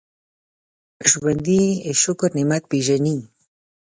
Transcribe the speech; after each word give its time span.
ژوندي 1.09 1.63
د 1.79 1.83
شکر 2.01 2.29
نعمت 2.37 2.63
پېژني 2.71 3.17